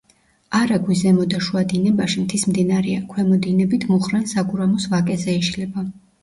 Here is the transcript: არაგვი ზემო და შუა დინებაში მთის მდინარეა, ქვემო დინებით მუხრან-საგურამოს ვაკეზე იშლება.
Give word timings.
არაგვი 0.59 0.95
ზემო 1.01 1.25
და 1.33 1.41
შუა 1.47 1.61
დინებაში 1.73 2.23
მთის 2.23 2.45
მდინარეა, 2.53 3.03
ქვემო 3.11 3.37
დინებით 3.45 3.87
მუხრან-საგურამოს 3.91 4.89
ვაკეზე 4.95 5.37
იშლება. 5.43 5.87